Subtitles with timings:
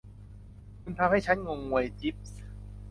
[0.81, 2.39] คุณทำให้ฉันงงงวย จี๊ปส์